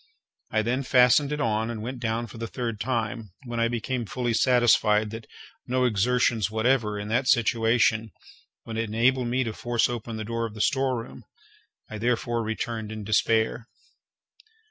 [0.49, 4.07] I then fastened it on and went down for the third time, when I became
[4.07, 5.27] fully satisfied that
[5.67, 8.09] no exertions whatever, in that situation,
[8.65, 11.23] would enable me to force open the door of the storeroom.
[11.87, 13.67] I therefore returned in despair.